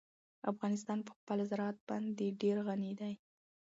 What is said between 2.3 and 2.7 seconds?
ډېر